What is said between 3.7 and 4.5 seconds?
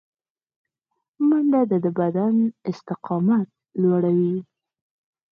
لوړوي